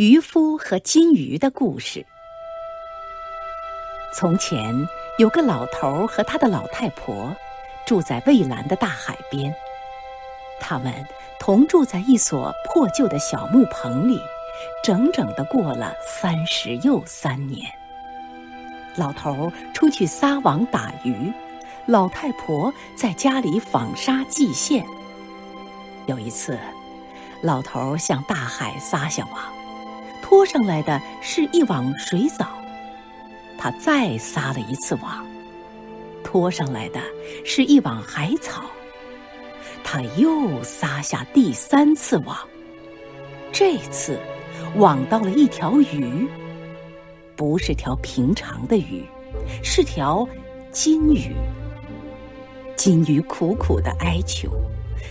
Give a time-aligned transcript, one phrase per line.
[0.00, 2.06] 渔夫和金鱼的故事。
[4.14, 4.74] 从前
[5.18, 7.36] 有个老头和他的老太婆，
[7.84, 9.54] 住在蔚蓝的大海边。
[10.58, 10.90] 他们
[11.38, 14.18] 同住在一所破旧的小木棚里，
[14.82, 17.70] 整整的过了三十又三年。
[18.96, 21.30] 老头出去撒网打鱼，
[21.84, 24.82] 老太婆在家里纺纱系线。
[26.06, 26.58] 有一次，
[27.42, 29.59] 老头向大海撒下网。
[30.30, 32.46] 拖上来的是一网水藻，
[33.58, 35.26] 他再撒了一次网，
[36.22, 37.00] 拖上来的
[37.44, 38.62] 是一网海草，
[39.82, 42.38] 他又撒下第三次网，
[43.50, 44.20] 这次
[44.76, 46.28] 网到了一条鱼，
[47.34, 49.04] 不是条平常的鱼，
[49.64, 50.24] 是条
[50.70, 51.34] 金鱼。
[52.76, 54.48] 金鱼苦苦的哀求，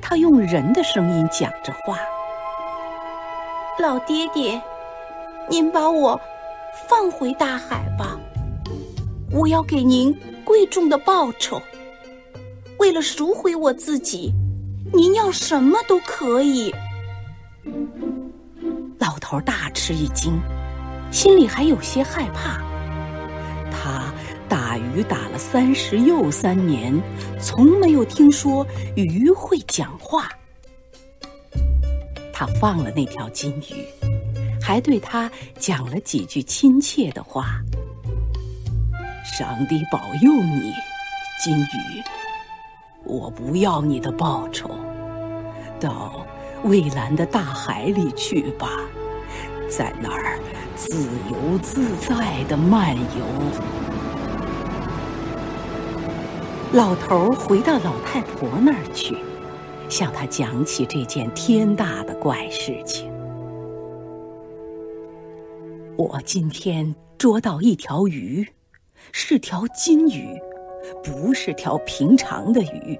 [0.00, 1.98] 他用人的声音讲着话
[3.80, 4.62] ：“老爹爹。”
[5.48, 6.20] 您把我
[6.88, 8.18] 放回大海吧，
[9.30, 11.60] 我要给您贵重的报酬。
[12.78, 14.32] 为了赎回我自己，
[14.92, 16.74] 您要什么都可以。
[18.98, 20.40] 老头大吃一惊，
[21.10, 22.62] 心里还有些害怕。
[23.70, 24.12] 他
[24.48, 26.92] 打鱼打了三十又三年，
[27.40, 28.66] 从没有听说
[28.96, 30.28] 鱼会讲话。
[32.32, 34.19] 他放了那条金鱼。
[34.70, 37.60] 还对他讲了几句亲切的话。
[39.24, 40.72] 上帝保佑你，
[41.42, 42.00] 金鱼。
[43.02, 44.70] 我不要你的报酬，
[45.80, 46.24] 到
[46.62, 48.68] 蔚蓝的大海里去吧，
[49.68, 50.38] 在那儿
[50.76, 53.26] 自由自在的漫游。
[56.72, 59.16] 老头回到老太婆那儿去，
[59.88, 63.09] 向她讲起这件天大的怪事情。
[66.00, 68.48] 我今天捉到一条鱼，
[69.12, 70.34] 是条金鱼，
[71.04, 72.98] 不是条平常的鱼。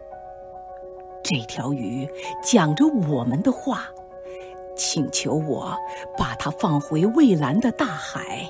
[1.24, 2.06] 这条鱼
[2.42, 3.86] 讲着我们的话，
[4.76, 5.74] 请求我
[6.18, 8.46] 把它放回蔚蓝的大海。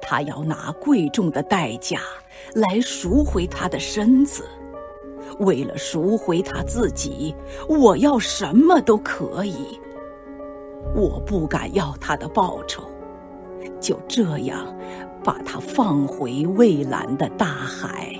[0.00, 2.00] 它要拿贵重的代价
[2.54, 4.48] 来赎回它的身子。
[5.40, 7.36] 为了赎回它自己，
[7.68, 9.78] 我要什么都可以。
[10.94, 12.82] 我不敢要它的报酬。
[13.84, 14.66] 就这样，
[15.22, 18.10] 把它放回蔚蓝的大海。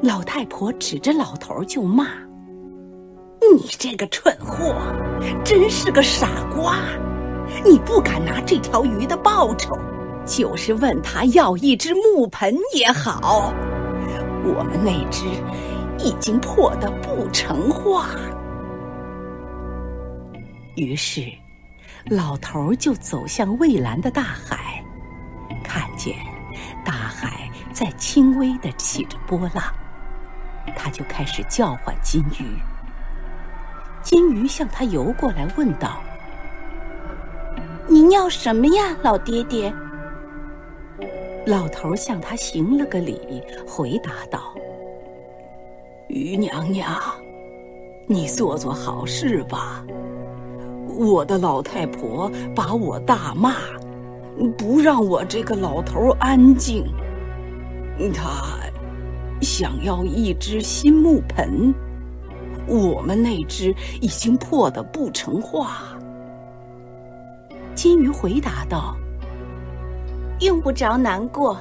[0.00, 2.06] 老太婆指着老头就骂
[3.54, 4.74] ：“你这个蠢货，
[5.44, 6.26] 真是个傻
[6.56, 6.78] 瓜！
[7.62, 9.76] 你不敢拿这条鱼的报酬，
[10.24, 13.52] 就是问他要一只木盆也好。
[14.42, 15.26] 我们那只
[16.02, 18.06] 已经破得不成话。”
[20.76, 21.20] 于是。
[22.06, 24.82] 老头就走向蔚蓝的大海，
[25.62, 26.16] 看见
[26.84, 29.62] 大海在轻微的起着波浪，
[30.76, 32.58] 他就开始叫唤金鱼。
[34.02, 36.02] 金鱼向他游过来，问道
[37.86, 39.72] ：“您要什么呀，老爹爹？”
[41.46, 44.54] 老头向他行了个礼，回答道
[46.08, 46.98] ：“鱼娘娘，
[48.06, 49.84] 你做做好事吧。”
[50.96, 53.54] 我的老太婆把我大骂，
[54.58, 56.84] 不让我这个老头安静。
[58.14, 58.58] 她
[59.40, 61.74] 想要一只新木盆，
[62.66, 65.96] 我们那只已经破得不成话。
[67.74, 68.96] 金鱼回答道
[70.40, 71.56] ：“用不着难过，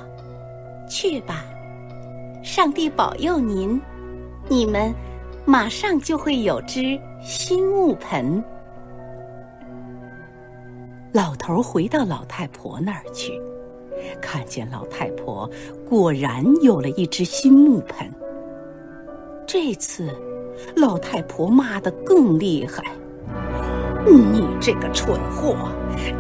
[0.90, 1.46] 去吧。
[2.44, 3.80] 上帝保佑您，
[4.50, 4.94] 你们
[5.46, 8.44] 马上就会有只新木盆。”
[11.14, 13.42] 老头回到老太婆那儿去，
[14.22, 15.50] 看见老太婆
[15.90, 18.08] 果然有了一只新木盆。
[19.48, 20.08] 这次，
[20.76, 22.84] 老太婆骂得更厉害
[24.06, 25.56] ：“你这个蠢货，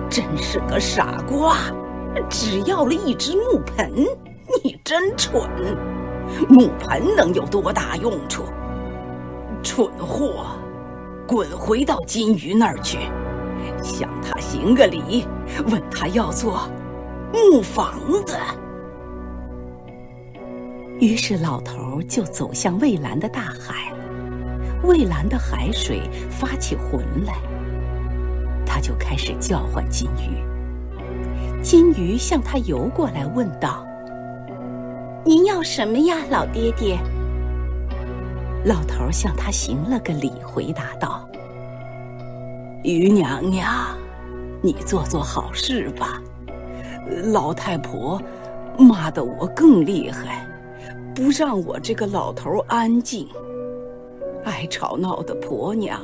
[0.10, 1.58] 真是个傻瓜！
[2.28, 3.94] 只要了一只木盆，
[4.63, 5.48] 你真蠢！
[6.50, 8.44] 木盆能有多大用处？
[9.62, 10.48] 蠢货，
[11.28, 12.98] 滚回到金鱼那儿去！”
[13.84, 15.26] 向他行个礼，
[15.70, 16.70] 问他要做
[17.34, 18.38] 木房子。
[21.00, 23.94] 于是老头就走向蔚蓝的大海，
[24.84, 27.36] 蔚蓝的海水发起浑来，
[28.66, 31.64] 他就开始叫唤金鱼。
[31.64, 33.86] 金鱼向他游过来，问道
[35.25, 36.98] ：“您要什么呀，老爹爹？”
[38.66, 41.25] 老头向他行了个礼，回答道。
[42.84, 43.98] 于娘娘，
[44.62, 46.22] 你做做好事吧。
[47.31, 48.22] 老太婆
[48.78, 50.48] 骂得我更厉害，
[51.14, 53.28] 不让我这个老头安静。
[54.46, 56.00] 爱吵闹的婆娘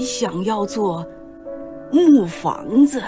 [0.00, 1.04] 想要做
[1.90, 3.02] 木房子。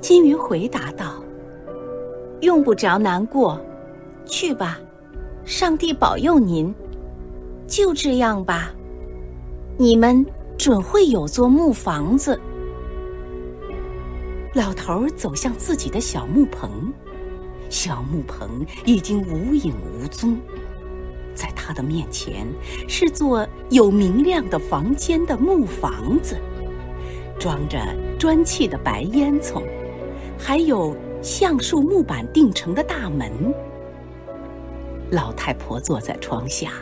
[0.00, 1.22] 金鱼回答道
[2.40, 3.60] ：“用不着难过，
[4.24, 4.78] 去吧，
[5.44, 6.72] 上帝保佑您。
[7.66, 8.70] 就这样吧，
[9.76, 10.24] 你们
[10.60, 12.38] 准会有座木房子。”
[14.52, 16.92] 老头儿走向自己的小木棚，
[17.70, 20.38] 小木棚已经无影无踪，
[21.34, 22.46] 在他的面前
[22.86, 26.36] 是座有明亮的房间的木房子，
[27.38, 27.78] 装着
[28.18, 29.62] 砖砌的白烟囱。
[30.38, 33.30] 还有橡树木板钉成的大门。
[35.10, 36.72] 老太婆坐在窗下，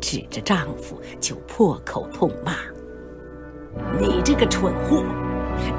[0.00, 2.56] 指着丈夫就破口痛骂
[3.98, 5.04] ：“你这个蠢货，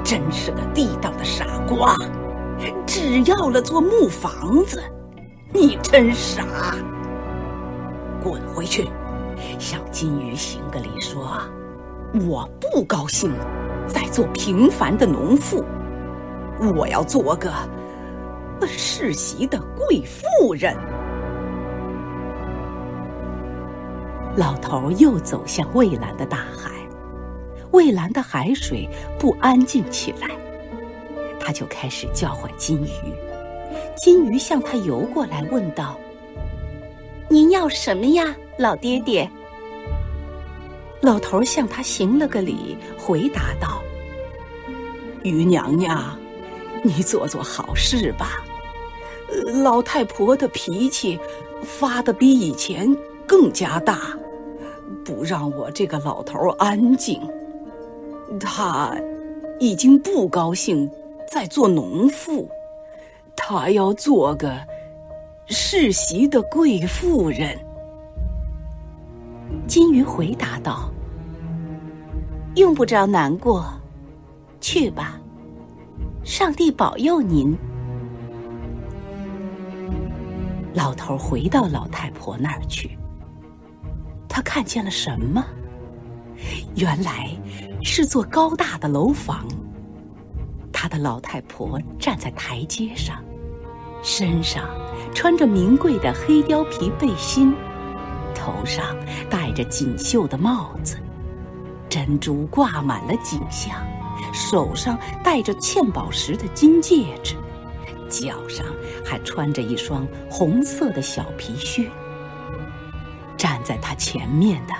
[0.04, 1.96] 真是个地道的傻瓜！
[2.86, 4.82] 只要了座木房子，
[5.52, 6.44] 你真傻！
[8.22, 8.88] 滚回去，
[9.58, 11.40] 向金鱼行个礼，说
[12.28, 13.32] 我不高兴
[13.86, 15.64] 再做平凡的农妇。”
[16.76, 17.50] 我要做个
[18.66, 20.76] 世袭的贵妇人。
[24.36, 26.70] 老头又走向蔚蓝的大海，
[27.72, 28.88] 蔚蓝的海水
[29.18, 30.28] 不安静起来，
[31.40, 33.14] 他就开始叫唤金鱼。
[33.96, 35.98] 金鱼向他游过来，问道
[37.28, 39.28] ：“您要什么呀，老爹爹？”
[41.00, 43.82] 老头向他行了个礼，回答道
[45.24, 46.16] ：“鱼娘娘。”
[46.84, 48.42] 你做做好事吧。
[49.62, 51.16] 老太婆的脾气
[51.62, 52.92] 发的比以前
[53.24, 54.18] 更加大，
[55.04, 57.20] 不让我这个老头安静。
[58.38, 58.94] 她
[59.58, 60.90] 已经不高兴
[61.28, 62.48] 再做农妇，
[63.36, 64.58] 她要做个
[65.46, 67.58] 世袭的贵妇人。
[69.66, 70.90] 金鱼回答道
[72.56, 73.64] ：“用不着难过，
[74.60, 75.18] 去吧。”
[76.24, 77.56] 上帝保佑您。
[80.72, 82.96] 老头回到老太婆那儿去，
[84.28, 85.44] 他看见了什么？
[86.76, 87.28] 原来
[87.82, 89.46] 是座高大的楼房。
[90.72, 93.22] 他的老太婆站在台阶上，
[94.02, 94.68] 身上
[95.14, 97.54] 穿着名贵的黑貂皮背心，
[98.34, 98.84] 头上
[99.30, 100.96] 戴着锦绣的帽子，
[101.88, 103.74] 珍珠挂满了颈项。
[104.32, 107.34] 手上戴着嵌宝石的金戒指，
[108.08, 108.64] 脚上
[109.04, 111.86] 还穿着一双红色的小皮靴。
[113.36, 114.72] 站在他前面的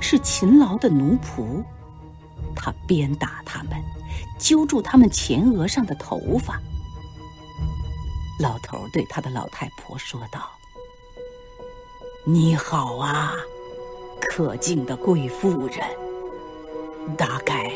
[0.00, 1.64] 是勤劳的奴仆，
[2.54, 3.72] 他鞭打他们，
[4.38, 6.60] 揪住他们前额上的头发。
[8.38, 10.50] 老头对他的老太婆说道
[12.24, 13.34] ：“你好啊，
[14.20, 15.78] 可敬的贵妇人，
[17.16, 17.70] 大概……”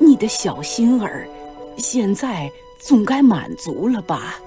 [0.00, 1.28] 你的小心儿，
[1.76, 2.50] 现在
[2.80, 4.40] 总该满足了吧？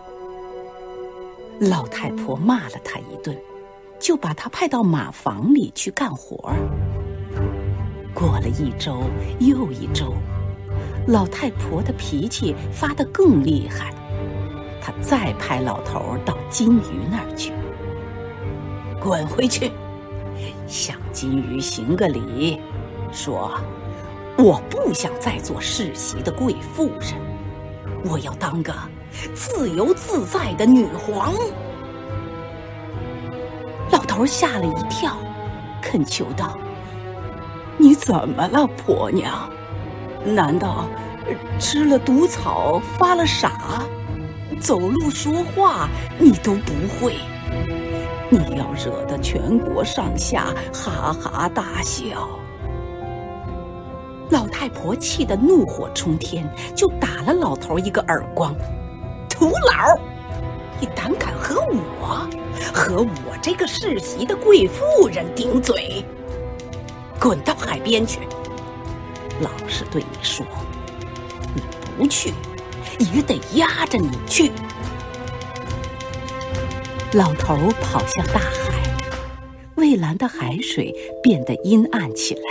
[1.59, 3.35] 老太婆骂了他一顿，
[3.97, 6.53] 就把他派到马房里去干活。
[8.17, 9.03] 过了一周
[9.39, 10.15] 又一周，
[11.05, 13.93] 老太婆的脾气发得更厉害。
[14.81, 17.53] 她再派老头到金鱼那儿去，
[18.99, 19.71] 滚回去，
[20.65, 22.59] 向金鱼行个礼，
[23.11, 23.51] 说。
[24.39, 27.15] 我不想再做世袭的贵妇人，
[28.05, 28.71] 我要当个
[29.33, 31.33] 自由自在的女皇。
[33.91, 35.17] 老头吓了一跳，
[35.81, 36.55] 恳求道
[37.77, 39.49] ：“你怎么了，婆娘？
[40.25, 40.87] 难道
[41.59, 43.83] 吃了毒草发了傻？
[44.59, 47.15] 走路说话你都不会？
[48.29, 52.27] 你要惹得全国上下哈哈大笑？”
[54.29, 58.53] 老太婆气得怒火冲天，就打了老头一个耳光。
[59.29, 59.95] 土老，
[60.81, 62.27] 你胆敢和我，
[62.73, 66.03] 和我这个世袭的贵妇人顶嘴？
[67.19, 68.19] 滚到海边去！
[69.39, 70.45] 老实对你说，
[71.53, 71.61] 你
[71.97, 72.33] 不去，
[73.13, 74.51] 也得压着你去。
[77.13, 78.81] 老头跑向大海，
[79.75, 82.41] 蔚蓝的海水变得阴暗起来。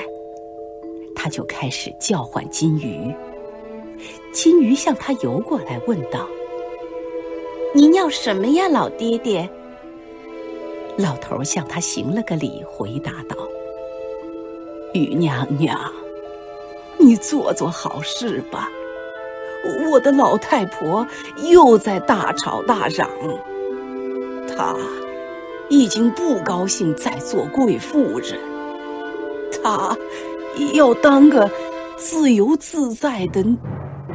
[1.14, 3.12] 他就开始叫唤金鱼，
[4.32, 6.28] 金鱼向他游过来，问道
[7.74, 9.48] ：“您要什么呀，老爹爹？”
[10.96, 13.36] 老头向他行了个礼，回答道
[14.96, 15.78] ：“雨娘娘，
[16.98, 18.68] 你做做好事吧。
[19.90, 21.06] 我的老太婆
[21.42, 23.08] 又在大吵大嚷，
[24.48, 24.74] 她
[25.68, 28.38] 已经不高兴再做贵妇人，
[29.62, 29.96] 她
[30.72, 31.50] 要当个
[31.96, 33.44] 自由自在的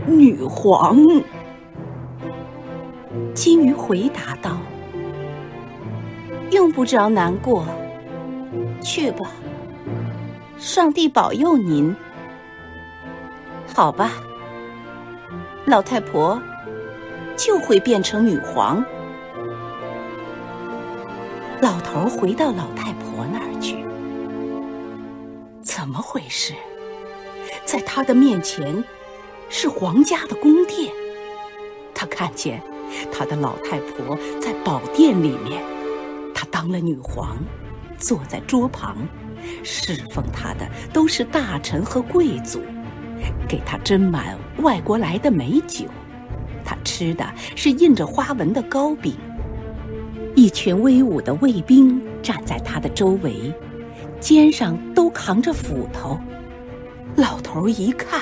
[0.07, 0.97] 女皇。
[3.33, 4.57] 金鱼回答道
[6.51, 7.65] ：“用不着难过，
[8.81, 9.31] 去吧，
[10.61, 11.93] 上帝保佑您。
[13.73, 14.11] 好吧。”
[15.65, 16.39] 老太婆
[17.35, 18.85] 就会变成女皇。
[21.61, 23.83] 老头回到老太婆那儿去，
[25.63, 26.53] 怎么回事？
[27.65, 28.83] 在他的面前
[29.49, 30.93] 是皇家的宫殿，
[31.91, 32.61] 他看见
[33.11, 35.63] 他的老太婆在宝殿里面，
[36.35, 37.37] 她当了女皇，
[37.97, 38.97] 坐在桌旁，
[39.63, 42.61] 侍奉他的都是大臣和贵族。
[43.47, 45.85] 给他斟满外国来的美酒，
[46.65, 47.25] 他吃的
[47.55, 49.15] 是印着花纹的糕饼。
[50.35, 53.53] 一群威武的卫兵站在他的周围，
[54.19, 56.17] 肩上都扛着斧头。
[57.15, 58.19] 老头一看，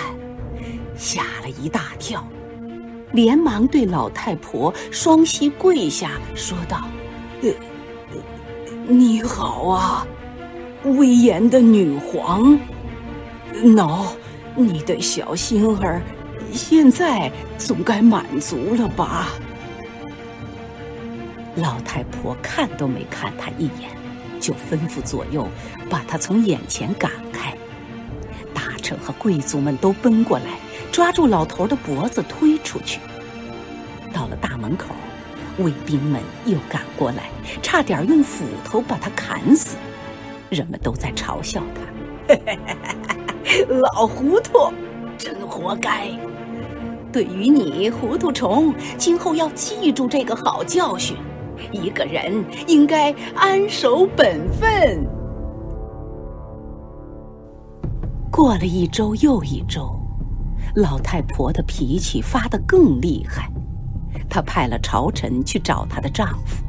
[0.97, 2.27] 吓了一大跳，
[3.13, 6.87] 连忙对老太婆双膝跪下，说道
[7.43, 7.51] ：“呃，
[8.87, 10.07] 你好啊，
[10.83, 12.59] 威严的女皇，
[13.53, 14.05] 喏。”
[14.55, 16.01] 你的小心儿，
[16.51, 19.29] 现在总该满足了吧？
[21.55, 23.89] 老太婆看都没看他一眼，
[24.41, 25.47] 就吩咐左右
[25.89, 27.55] 把他从眼前赶开。
[28.53, 30.59] 大臣和贵族们都奔过来，
[30.91, 32.99] 抓住老头的脖子推出去。
[34.11, 34.87] 到了大门口，
[35.59, 37.29] 卫兵们又赶过来，
[37.61, 39.77] 差点用斧头把他砍死。
[40.49, 42.35] 人们都在嘲笑他。
[43.67, 44.71] 老糊涂，
[45.17, 46.09] 真活该！
[47.11, 51.17] 对于你，糊涂虫，今后要记住这个好教训：
[51.71, 55.03] 一个人应该安守本分。
[58.31, 59.99] 过了一周又一周，
[60.75, 63.49] 老太婆的脾气发得更厉害。
[64.29, 66.63] 她派了朝臣去找她的丈夫，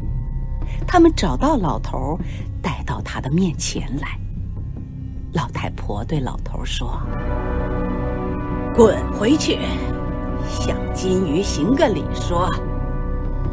[0.87, 2.19] 他们找到老头，
[2.63, 4.19] 带到他的面前来。
[5.33, 7.01] 老太婆对老头说
[8.75, 9.59] ：“滚回去，
[10.49, 12.49] 向金鱼行个礼，说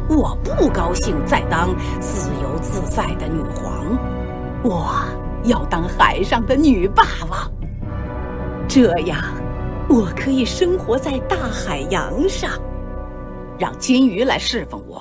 [0.08, 1.68] 我不高兴再当
[2.00, 3.96] 自由自在的女皇，
[4.64, 5.04] 我
[5.44, 7.48] 要当海上的女霸王。
[8.66, 9.22] 这样，
[9.88, 12.50] 我可以生活在大海洋上，
[13.56, 15.00] 让金鱼来侍奉我，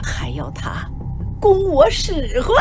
[0.00, 0.88] 还要它
[1.40, 2.54] 供我使唤。”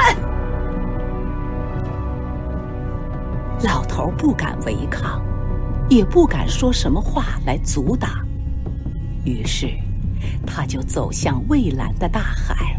[3.63, 5.21] 老头不敢违抗，
[5.89, 8.11] 也不敢说什么话来阻挡，
[9.23, 9.69] 于是
[10.45, 12.77] 他就走向蔚蓝的大海，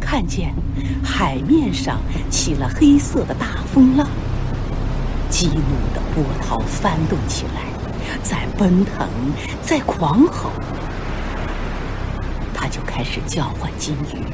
[0.00, 0.52] 看见
[1.04, 4.08] 海面上起了黑色的大风浪，
[5.30, 5.54] 激怒
[5.94, 7.62] 的波涛翻动起来，
[8.24, 9.08] 在奔腾，
[9.62, 10.50] 在狂吼。
[12.52, 14.26] 他就开始叫唤金鱼，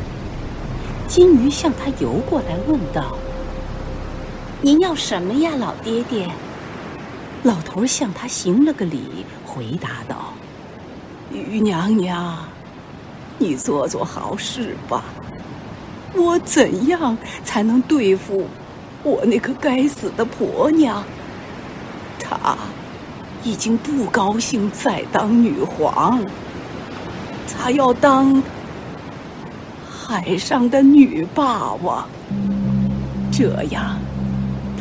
[1.07, 3.19] 金鱼向他游过来，问道。
[4.61, 6.29] 您要什么呀，老爹爹？
[7.45, 10.33] 老头向他行了个礼，回答道
[11.33, 12.37] ：“于娘娘，
[13.39, 15.05] 你做做好事吧。
[16.13, 18.49] 我怎样才能对付
[19.05, 21.05] 我那个该死的婆娘？
[22.19, 22.59] 她
[23.45, 26.21] 已经不高兴再当女皇，
[27.47, 28.43] 她要当
[29.89, 32.05] 海上的女霸王。
[33.31, 33.97] 这样。”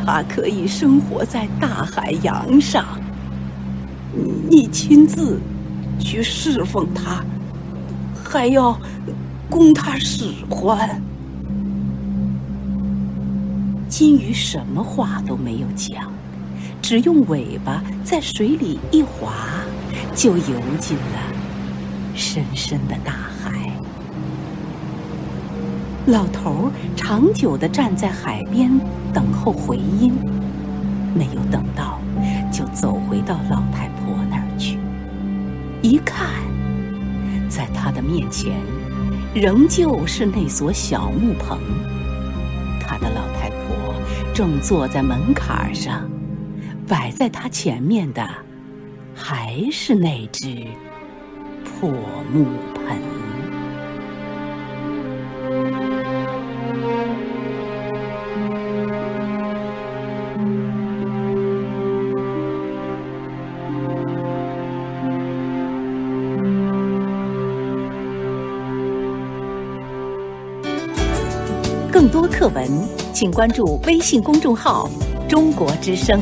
[0.08, 2.86] 他可以生活在大海洋上，
[4.50, 5.38] 你亲自
[6.00, 7.22] 去侍奉他，
[8.24, 8.80] 还要
[9.50, 11.02] 供他使唤。
[13.90, 16.10] 金鱼什么话都没有讲，
[16.82, 19.34] 只用尾巴在水里一划，
[20.16, 21.20] 就游进了
[22.16, 23.27] 深深的大海。
[26.08, 28.72] 老头长久地站在海边。
[29.14, 30.14] 等候回音，
[31.16, 32.00] 没有等到，
[32.52, 34.78] 就走回到老太婆那儿去。
[35.82, 36.28] 一看，
[37.50, 38.54] 在他的面前，
[39.34, 41.58] 仍旧是那所小木棚。
[42.80, 43.96] 他的老太婆
[44.36, 46.08] 正坐在门槛上，
[46.88, 48.30] 摆在他前面的，
[49.16, 50.68] 还是那只
[51.64, 51.90] 破
[52.32, 52.46] 木
[73.20, 74.88] 请关注微信公众号
[75.28, 76.22] “中国之声”。